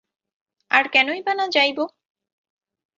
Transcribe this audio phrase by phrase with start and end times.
[0.71, 1.79] আর কেনই বা না যাইব।